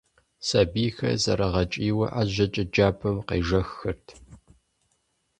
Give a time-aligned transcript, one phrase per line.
[0.47, 4.07] Сэбийхэр зэрыгъэкӏийуэ ӏэжьэкӏэ джабэм къежэххэрт.